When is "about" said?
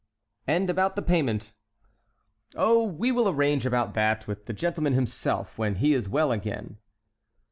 0.67-0.95, 3.67-3.93